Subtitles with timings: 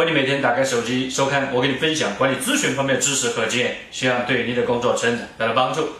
[0.00, 5.90] 欢迎你每天打开手机收看我给你分享管理咨询方面的知识和经验，希望对你的工作成长带来帮助。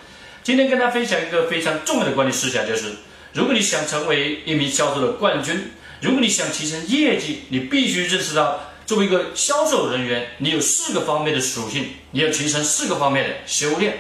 [0.43, 2.95] 今天跟大家分享一个非常重要的管理思想，就是
[3.35, 13.99] 如果你想成为一名销售的冠军，如果你想提升业绩，你必须认识到，作为一个销售人员，你有四个方面的属性，你要提升四个方面的修炼。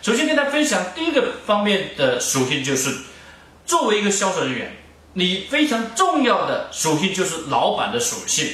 [0.00, 2.96] 首先跟大家分享第一个方面的属性，就是
[3.66, 4.74] 作为一个销售人员，
[5.12, 8.46] 你非常重要的属性就是老板的属性。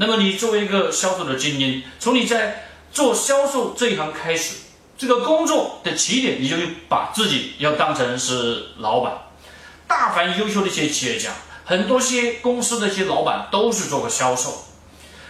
[0.00, 4.54] 那么你作为一个销售的精英，从你在做销售这一行开始，
[4.96, 6.56] 这个工作的起点，你就
[6.88, 9.12] 把自己要当成是老板。
[9.86, 11.32] 大凡优秀的一些企业家，
[11.66, 14.64] 很多些公司的一些老板都是做过销售。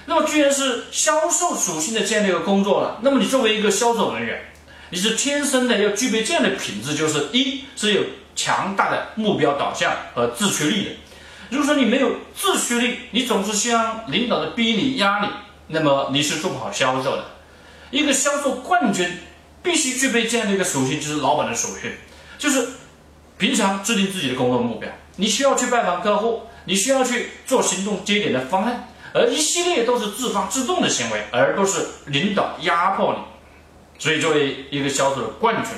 [0.06, 4.53] 那么既然是销售属性的这样的一个工作了，那么你作为一个销售人员，
[4.91, 8.03] 你是天生的要具备这样的品质，就是一是有
[8.37, 10.91] 强大的目标导向和自驱力的。
[11.51, 15.29] 如果说你没有自驱力，你总是希望领导的逼你压你，
[15.69, 17.25] 那么你是做不好销售的。
[17.91, 19.19] 一个销售冠军
[19.62, 21.91] 必须具备这样的一个属性，就是老板的属性，
[22.39, 22.69] 就是
[23.37, 33.21] 平常制定自己的工作目标，你需要去拜访客户，你需要去做行动节点的方案，而一系列都是自发自动的行为，而不是领导压迫你。
[33.98, 35.73] 所以，作为一个销售的冠军，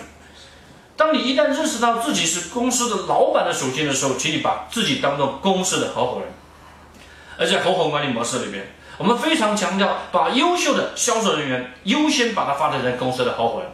[1.02, 6.28] 当你一旦认识到自己是公司的老板的属性的时候，请你把自己当做公司的合伙人。
[7.36, 13.68] 而在合伙管理模式里边，我们非常强调把优秀的销售人员优先把它发展成公司的合伙人。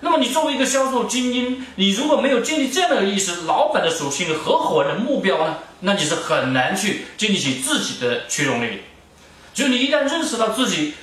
[0.00, 8.80] 那么，你作为一个销售精英，你如果没有建立这样的意识，老板的属性合伙人的目标呢，那你是很难去建立起自己的驱动力。
[9.54, 10.94] 只有你一旦认识到自己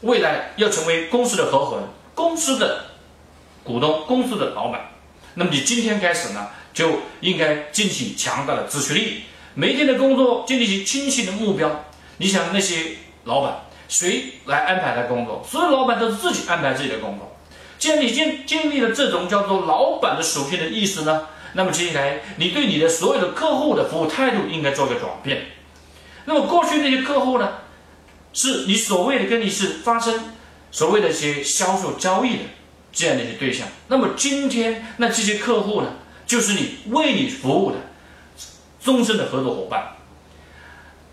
[0.00, 1.84] 未来要成为公司的合伙人。
[2.14, 2.86] 公司的
[3.62, 4.80] 股东，公司的老板，
[5.34, 9.22] 那么你今天开始呢，就应该进行强大的自驱力，
[9.54, 11.84] 每天的工作建立起清晰的目标。
[12.18, 15.46] 你想那些老板，谁来安排他工作？
[15.48, 17.36] 所有老板都是自己安排自己的工作。
[17.78, 25.46] 既然你经经历了这种叫做老板的属性的意思呢，那么接下来你对你的所有的客户的服务态度应该做个转变。
[26.24, 27.52] 那么过去那些客户呢，
[28.32, 30.32] 是你所谓的跟你是发生。
[30.72, 32.42] 所谓的一些销售交易的
[32.92, 35.88] 这样的一些对象，那么今天那这些客户呢，
[36.26, 37.76] 就是你为你服务的
[38.82, 39.96] 终身的合作伙伴。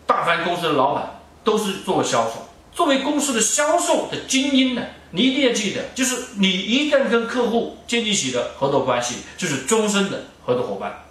[0.06, 11.04] 大凡公司的老板都是做销售，作为公司的销售的精英呢，你一定要记得，就是你一旦跟客户建立起的合作关系，就是终身的合作伙伴。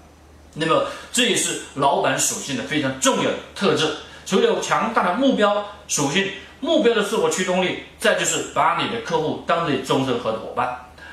[0.54, 6.26] 那么这也是老板属性的非常重要的特质，除了有强大的目标属性。
[6.60, 10.68] 目标的自我驱动力，再就是把你的客户当你终身合作伙伴，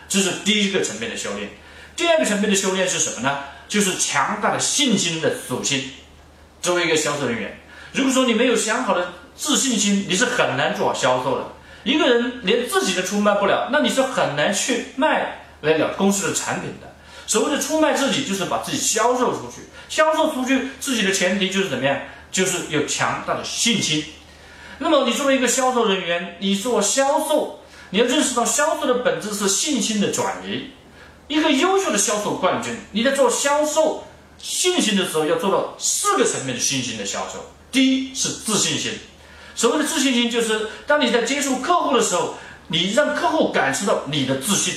[0.07, 1.49] 这是第一个层面的修炼。
[1.95, 3.39] 第二个层面的修炼是什么呢？
[3.67, 5.91] 就是强大的信心的属性。
[6.61, 7.59] 作为一个销售人员，
[7.91, 11.45] 如果说你没有良好的自信心，你是很难做好销售的。
[11.83, 16.93] 一个人连自己的出卖不了，那你是很难去卖来了公司的产品的。
[17.27, 19.61] 所谓的出卖自己，就是把自己销售出去。
[19.89, 21.97] 销售出去自己的前提就是怎么样？
[22.31, 24.03] 就是有强大的信心。
[24.83, 27.61] 那么，你作为一个销售人员，你做销售，
[27.91, 30.71] 你要认识到销售的本质是信心的转移。
[31.29, 34.03] 一个优秀的销售冠军，你在做销售
[34.37, 37.45] 信心的时候，要做到四个层面的信心的销售。
[37.71, 38.91] 第一是自信心，
[39.55, 42.35] 所谓的自信心，就是当你在接触客户的时候，
[42.67, 44.73] 你让客户感受到你的自信。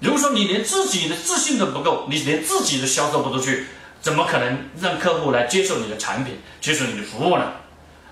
[0.00, 3.66] 如果说你连自己的自信都不够，你连自己的销售不出去，
[4.00, 7.52] 怎么可能让客户来接受你的产品，接受你的服务呢？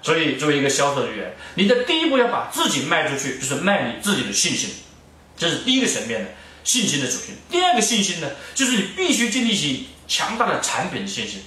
[0.03, 4.71] 所以，作为一个销售人员，你的第一步要把自己卖出去，就是卖你自己的信心，
[5.36, 6.30] 这是第一个层面的
[6.65, 7.34] 信心的属性。
[7.51, 11.42] 第二个信心呢，就是你必须建立起强大的产品的信心。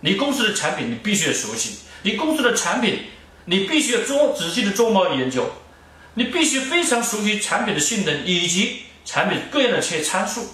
[0.00, 3.04] 你公司的产品你必须要熟悉，你公司的产品
[3.44, 5.48] 你必须要做仔细的做贸易研究，
[6.14, 10.48] 你必须非常熟悉产品的性能以及产品各样的一些参数，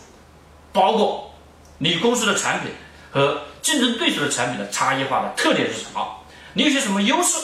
[0.72, 1.34] 包括
[1.78, 2.70] 你公司的产品
[3.10, 6.20] 和竞争对手的产品的差异化的特点是什么。
[6.54, 7.36] 你有些什么优势？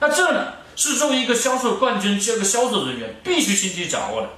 [0.00, 4.28] 那这呢是作为一个销售冠军，这个销售人员必须心机掌握的。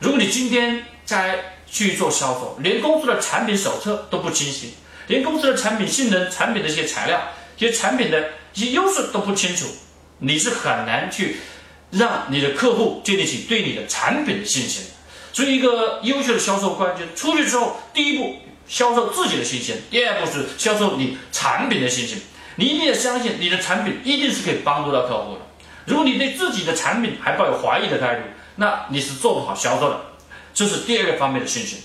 [0.00, 4.74] 如果你今天在去做销售，连公司的产品手册都不清晰，
[5.06, 7.20] 连公司的产品性能、产品的一些材料、
[7.56, 9.66] 一些产品的一些优势都不清楚，
[10.18, 11.36] 你是很难去
[11.90, 14.84] 让你的客户建立起对你的产品的信心。
[15.32, 18.36] 所以，一个优秀的销售冠军出去之后，第一步
[18.66, 22.18] 销售自己的信心，第二步是销售你产品的信心。
[22.56, 25.40] 你一定要相信你的产品一定是可以帮助到客户的。
[25.86, 28.22] 如果你对自己的产品还抱有怀疑的态度，
[28.56, 30.00] 那你是做不好销售的。
[30.54, 31.78] 这是第二个方面的信心。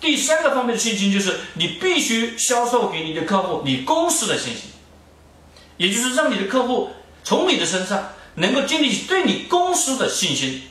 [0.00, 4.70] 第三个方面的信心就是你必须销售给你的客户你公司的信心，
[5.76, 6.90] 也就是让你的客户
[7.24, 10.62] 从你的身上能够建立起对你公司的信心。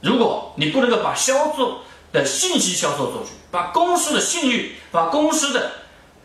[0.00, 1.78] 如果你不能够把销售
[2.12, 5.72] 的信息销售出去，把公司的信誉、把公司的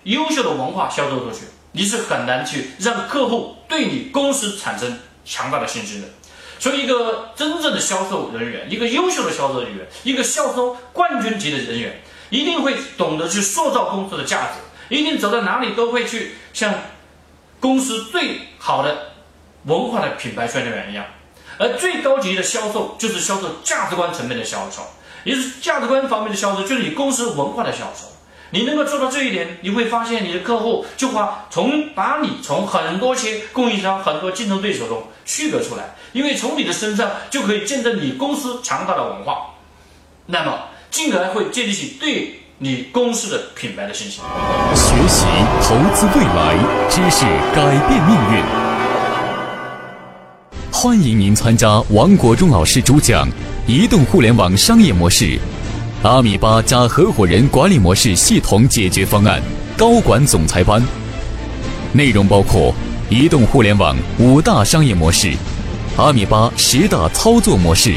[0.04, 6.08] 优秀的文化销售出去，你是很难去让客户对你公司产生强大的信心的。
[6.60, 16.72] 所以，一个真正的销售人员，一个优秀的销售人员，一个销售冠军级的人员，一定会懂得去塑造公司的价值，一定走到哪里都会去像
[17.60, 19.14] 公司最好的
[19.64, 21.04] 文化的品牌宣传员一样。
[21.58, 24.84] 而最高级的销售就是销售价值观层面的销售，
[25.24, 28.11] 也是价值观方面的销售，就是你公司文化的销售。
[28.54, 39.38] 你能够做到这一点，你会发现你的客户就会从把你从很多些供应商、很多竞争对手中区隔出来，因为从你的身上就可以见证你公司强大的文化，
[40.26, 44.22] 那么进而会建立起对你公司的品牌的信心。
[44.76, 45.26] 学习
[45.64, 46.58] 投资未来，
[46.90, 47.24] 知识
[47.56, 48.44] 改变命运。
[50.70, 53.26] 欢迎您参加王国忠老师主讲
[53.66, 55.40] 《移动互联网商业模式：
[56.04, 59.40] 阿米巴加合伙人管理模式系统解决方案》
[59.78, 60.82] 高管总裁班。
[61.94, 62.74] 内容包括
[63.08, 65.32] 移动互联网五大商业模式、
[65.98, 67.94] 阿米巴十大操作模式、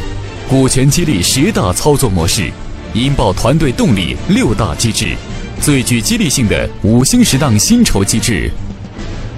[0.50, 2.50] 股权激励十大操作模式、
[2.92, 5.16] 引爆团队动力六大机制、
[5.62, 8.50] 最具激励性的五星十档薪酬机制、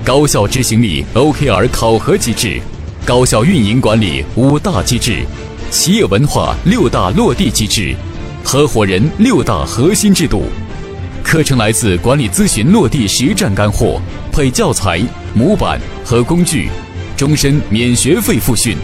[0.05, 2.61] 高效执行力 OKR 考核机制。
[3.05, 5.25] 高效运营管理五大机制，
[5.71, 7.95] 企业文化六大落地机制，
[8.49, 10.45] 合伙人六大核心制度。
[11.25, 14.01] 课程来自管理咨询落地实战干货，
[14.31, 15.03] 配教材、
[15.35, 16.69] 模板和工具，
[17.17, 18.77] 终身免学费复训。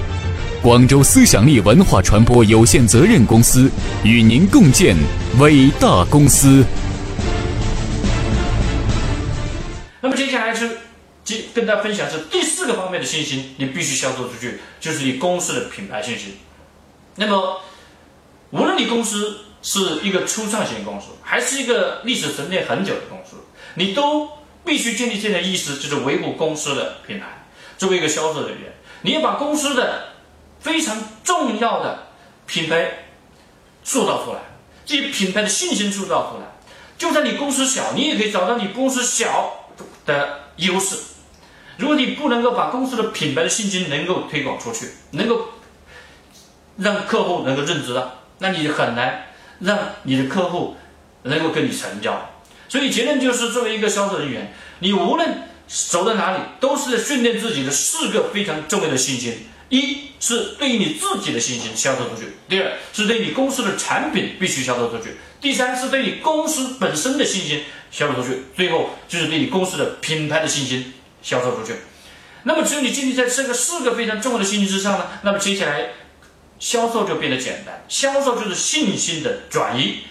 [0.61, 3.71] 广州思想力文化传播有限责任公司
[4.03, 4.97] 与您共建
[5.39, 6.65] 伟大公司。
[10.01, 10.69] 那么接下来是。
[11.23, 16.35] 即跟大家分享是第四个方面的信心，你必须销售出去，就是你公司的品牌信心。
[17.15, 17.61] 那么，
[18.51, 23.37] 无论你公司是一个初创型公司，还是一个历史沉淀很久的公司，
[23.75, 24.29] 你都
[24.65, 27.47] 必须建立这样的意识，就是维护公司的品牌。
[27.79, 28.73] 作为一个销售人员，
[29.03, 30.09] 你要把公司的
[30.61, 32.09] 非常重要的
[32.47, 33.07] 品牌
[33.83, 34.41] 塑造出来，
[34.85, 36.47] 这些品牌的信心塑造出来。
[36.99, 39.69] 就算你公司小，你也可以找到你公司小
[40.07, 40.97] 的优势。
[41.79, 45.49] 如果你不能够把公司的品牌的信心能够推广出去，能够
[46.77, 49.27] 让客户能够认知到，那你很难
[49.63, 50.77] 让你的客户
[51.23, 52.31] 能够跟你成交。
[52.69, 65.11] 所以结论就是，作为一个销售人员，你无论走到哪里，都是在训练自己的四个非常重要的信心：一是对于你自己的信心销售出去；第二是对你公司的产品必须销售出去；
[65.41, 70.93] 第三是对你公司本身的信心销售出去；最后就是对你公司的品牌的信心。
[71.25, 71.75] 销售出去，
[72.43, 75.91] 那么只有你建立在这个四个非常重要的信息之上呢，那么接下来
[76.63, 77.85] 销售就变得简单。
[77.89, 80.05] 销售就是信心的转移。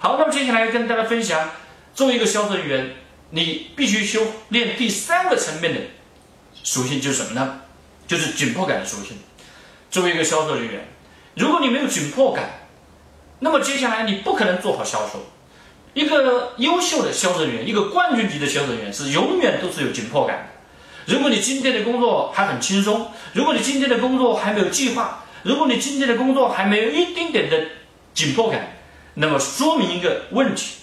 [0.00, 1.48] 好，那么接下来跟大家分享，
[1.94, 2.96] 作为一个销售人员，
[3.30, 5.80] 你必须修炼第三个层面的
[6.64, 7.60] 属性，就是什么呢？
[8.08, 9.16] 就是紧迫感的属性。
[9.88, 10.88] 作为一个销售人员，
[11.36, 12.66] 如果你没有紧迫感，
[13.38, 15.24] 那么接下来你不可能做好销售。
[15.94, 21.14] 一个优秀的销售人员，一个冠军级的销售人员是永远都是有紧迫感的。
[21.14, 27.64] 如果你今天的工作还很轻松，如果你今天的工作还没有计划，如果你今天的工作还没有一丁点的
[28.14, 28.76] 紧迫感，
[29.14, 30.76] 那么说明一个问题：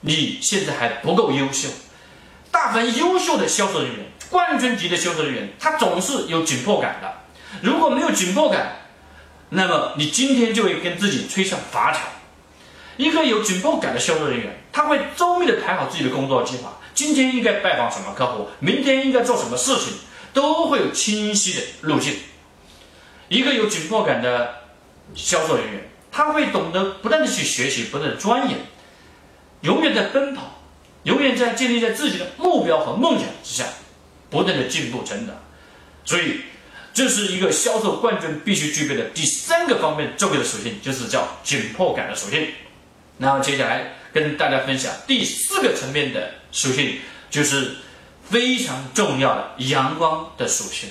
[0.00, 1.68] 你现在还不够优秀。
[2.50, 7.12] 大凡优秀的销售人员，冠军级的销售人员，他总是有紧迫感的。
[7.62, 8.76] 如果没有紧迫感，
[9.50, 12.00] 那么你今天就会跟自己吹上法条。
[12.96, 16.78] 一个有紧迫感的销售人员，他会周密的排好自己的工作计划。
[16.92, 19.94] 今天应该拜访什么客户，明天应该做什么事情，
[20.34, 22.14] 都会有清晰的路径。
[23.30, 24.56] 一个有紧迫感的
[25.14, 28.58] 销售人员，他会懂得不断的去学习，不断的钻研，
[29.60, 30.60] 永远在奔跑，
[31.04, 33.64] 永远在建立在自己的目标和梦想之下，
[34.28, 35.36] 不断的进步成长。
[36.04, 36.40] 所以，
[36.92, 42.48] 这是一个销售冠军必须具备的第三个方面重要的属性，就是叫紧迫感的属性。
[43.18, 46.98] 然后接下来跟大家分享第四个层面的属性，
[47.30, 47.76] 就是
[48.28, 50.90] 非常重要的阳光的属性。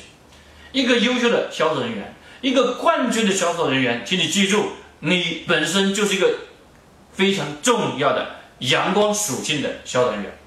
[0.71, 6.33] 一个优秀的销售人员一个冠军的销售人员，请你记住，你本身就是一个
[7.11, 10.37] 非常重要的阳光属性的销售人员。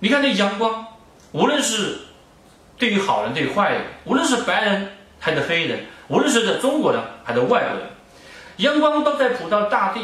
[0.00, 0.86] 你看这阳光，
[1.32, 2.00] 无论是
[2.76, 7.90] 对于好人对于坏人，无论是白人还是黑人，无论是在中国人还是外国人，
[8.56, 10.00] 阳光都在普照大地。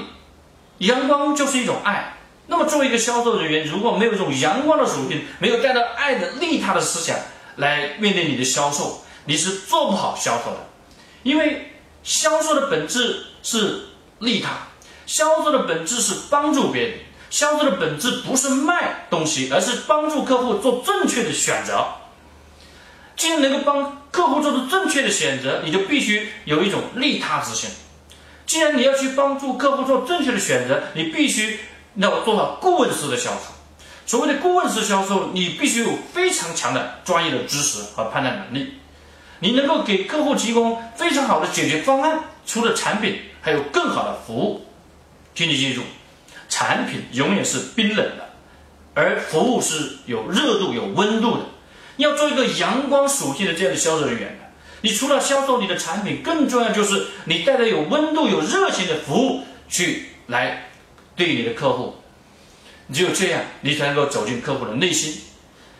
[0.78, 2.16] 阳光就是一种爱。
[2.47, 7.16] 那么作为一个销售人员，如果没有这种阳光的属性，没有带着爱的利他的思想
[7.56, 10.72] 来面对你的销售，你是做不好销售的。
[11.23, 13.83] 因为销售的本质是
[14.19, 14.50] 利他，
[15.07, 16.99] 销售的本质是帮助别人，
[17.31, 21.87] 销售的本质不是卖东西，而是帮助客户做正确的选择。
[23.17, 27.71] 既然能够帮客户做出正确的选择，你就必须有一种利他之心。
[28.47, 31.61] 既然你要去帮助客户做正确的选择，你必须
[31.97, 33.41] 要做到顾问式的销售。
[34.05, 38.75] 所谓的顾问式销售，你必须有非常强的专业的知识和判断能力。
[39.42, 44.64] 你能够给客户提供非常好的解决方案，除了产品，还有更好的服务。
[45.34, 45.82] 请你记住，
[46.49, 48.30] 产品永远是冰冷的，
[48.94, 51.42] 而服务是有热度、有温度的。
[51.96, 54.38] 要做一个阳光属性的这样的销售人员。
[54.82, 60.68] 你除了销售你的产品，更重要就是你带着有温度、有热情的服务去来
[61.16, 61.96] 对你的客户。
[62.92, 65.20] 只有这样，你才能够走进客户的内心。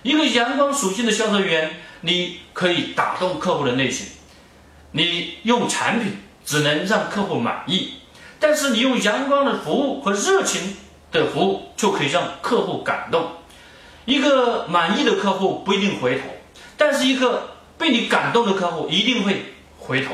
[0.02, 1.71] 一个阳光属性的销售人员，
[2.03, 4.07] 你可以打动客户的内心。
[4.93, 7.95] 你用产品只能让客户满意，
[8.39, 10.77] 但是你用阳光的服务和热情
[11.11, 13.33] 的服务，就可以让客户感动。
[14.05, 16.27] 一个满意的客户不一定回头，
[16.77, 17.49] 但是一个。
[17.79, 20.13] 被你感动的客户一定会回头，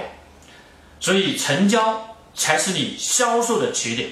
[1.01, 4.09] 所以成交才是你销售的起点。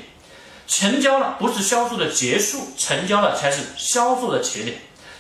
[0.66, 4.76] 成交了不是销售的结束，成交了才是销售的起点。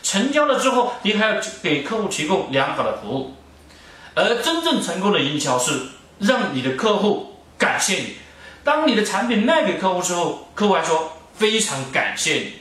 [0.06, 3.34] 成交了之后，你还要给客户提供良好的服务。
[4.14, 5.72] 而真正成功的营销是
[6.20, 8.16] 让你的客户感谢你。
[8.62, 12.52] 当你的产品卖给客户之后，客户还说非常感谢你。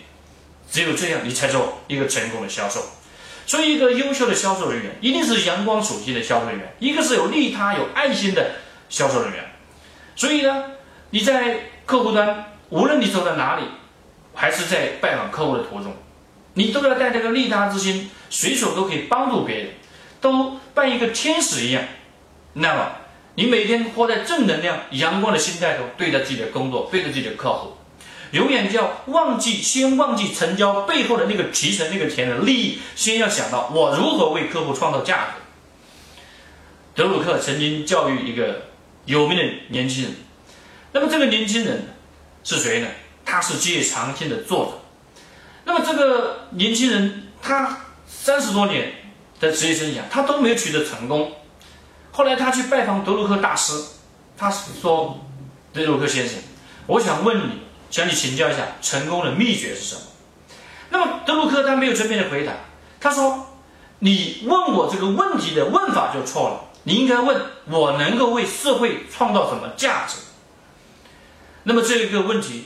[0.72, 2.84] 只有这样，你才做一个成功的销售。
[3.46, 8.56] 所以，一个优秀的销售人员一定是阳光属性的销售人员，一个是有利他、有爱心的
[8.90, 9.46] 销售人员。
[10.16, 10.64] 所以呢，
[11.12, 13.66] 你在客户端，无论你走到哪里，
[14.34, 15.96] 还是在拜访客户的途中，
[16.56, 19.68] 你都要带这个利他之心，随手都可以帮助别人，
[20.20, 21.84] 都扮一个天使一样。
[22.54, 22.92] 那么，
[23.36, 27.74] 你每天活在正能量、阳光的心态中，对待自己的工作，对待自己的客户。
[28.32, 35.32] 永远就要忘记，先忘记成交背后的那个提成、那个钱的利益，先要想到我如何为客户创造价值。
[36.96, 38.68] 德鲁克曾经教育一个
[39.06, 40.14] 有名的年轻人，
[40.94, 41.90] 那么这个年轻人
[42.44, 42.88] 是谁呢？
[43.26, 44.85] 他是《基业长青》的作者。
[45.76, 48.94] 那么这个年轻人他三十多年
[49.42, 51.34] 的职业生涯，他都没有取得成功。
[52.14, 53.74] 后来他去拜访德鲁克大师，
[54.38, 55.20] 他说
[55.74, 56.38] ：“德鲁克先生，
[56.88, 60.02] 我想问你。”向你请教一下，成功的秘诀是什么？
[60.90, 62.54] 那么德鲁克他没有正面的回答，
[63.00, 63.48] 他说
[64.00, 70.18] ：“你问我这个问题的问法就错了，你应该问我能够为社会创造什么价值。”
[71.64, 72.66] 那么这个问题，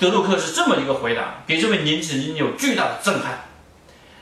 [0.00, 3.44] 德鲁克是这么一个回答，给这位年轻人有巨大的震撼。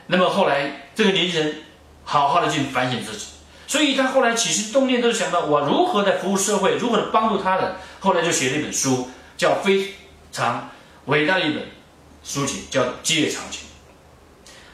[0.07, 1.63] 那么后来这个年轻人
[2.03, 3.27] 好好的去反省自己，
[3.65, 7.75] 所以他后来起心动念都是想到我如何在服务社会，如何的帮助他人。
[8.01, 9.77] 后来就写了一本书，叫《非》。
[10.31, 10.69] 常
[11.05, 11.63] 伟大的一本
[12.23, 13.61] 书籍叫《基业长青》。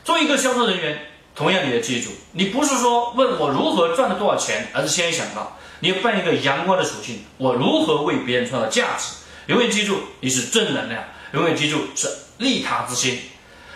[0.04, 1.00] 作为一个销售人员，
[1.34, 9.14] 同样你要记住，你不是说问我如何赚了多少钱，而是先想到你要扮一个阳光的属性，我如何为别人创造价值。
[9.48, 13.20] 永远记住你是正能量，永远记住是利他之心。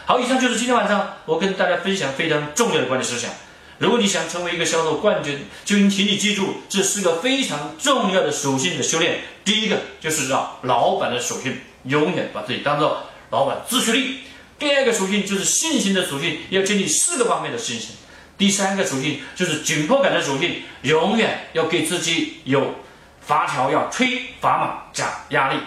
[0.06, 3.30] 好，以上就是今天晚上我跟大家分享非常重要的管理思想。
[3.78, 9.22] 如果你想成为一个销售冠军，就请你记住这四个非常重要的属性的修炼。
[9.46, 11.58] 第一个就是让老板的属性。
[11.84, 14.18] 永远把自己当做老板，自驱力。
[14.60, 17.92] 第二个属性就是信心的属性，要建立四个方面的信心。
[18.38, 22.76] 第三个属性就是紧迫感的属性，永远要给自己有
[23.22, 24.08] 阀条，要吹
[24.42, 25.60] 砝码加压力。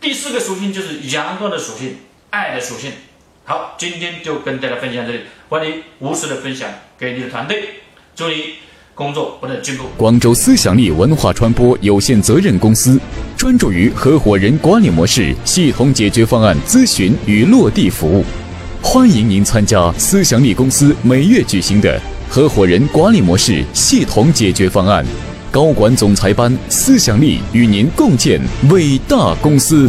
[0.00, 1.96] 第四个属性就是阳光的属性，
[2.30, 2.92] 爱的属性。
[3.44, 7.64] 好，今天就跟大家分享这里，欢迎无私的分享给你的团队，
[8.14, 8.54] 祝你。
[8.96, 9.86] 工作不断进步。
[9.96, 12.96] 广州思想力文化传播有限责任公司
[13.36, 18.24] 专注于合伙人管理模式系统解决方案咨询与落地服务，
[18.80, 25.04] 欢迎您参加思想力公司每月举行的合伙人管理模式系统解决方案
[25.54, 26.52] 高管总裁班。
[26.68, 29.88] 思想力与您共建伟大公司。